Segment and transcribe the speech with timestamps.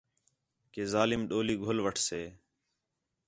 [0.71, 2.21] کہ ظالم ݙولی گھل وٹھسے